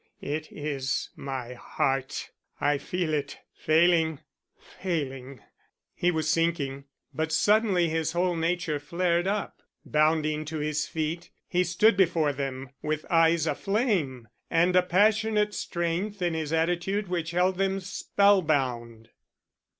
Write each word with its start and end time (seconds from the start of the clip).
It 0.23 0.51
is 0.51 1.09
my 1.15 1.53
heart 1.53 2.31
I 2.59 2.79
feel 2.79 3.13
it 3.13 3.37
failing 3.53 4.17
failing" 4.57 5.41
He 5.93 6.09
was 6.09 6.27
sinking, 6.27 6.85
but 7.13 7.31
suddenly 7.31 7.87
his 7.87 8.13
whole 8.13 8.35
nature 8.35 8.79
flared 8.79 9.27
up. 9.27 9.61
Bounding 9.85 10.43
to 10.45 10.57
his 10.57 10.87
feet, 10.87 11.29
he 11.47 11.63
stood 11.63 11.97
before 11.97 12.33
them, 12.33 12.71
with 12.81 13.05
eyes 13.11 13.45
aflame 13.45 14.27
and 14.49 14.75
a 14.75 14.81
passionate 14.81 15.53
strength 15.53 16.19
in 16.19 16.33
his 16.33 16.51
attitude 16.51 17.07
which 17.07 17.29
held 17.29 17.59
them 17.59 17.79
spellbound. 17.79 19.09